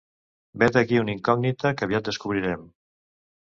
[0.61, 2.65] Vet aquí una incògnita que aviat descobrirem.